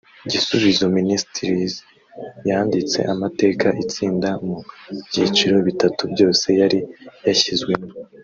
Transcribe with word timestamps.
Gisubizo 0.31 0.85
Ministries 0.97 1.73
yanditse 2.49 2.97
amateka 3.13 3.67
itsinda 3.83 4.29
mu 4.45 4.55
byiciro 5.07 5.57
bitatu 5.67 6.01
byose 6.13 6.47
yari 6.59 6.79
yashyizwemo 7.27 7.87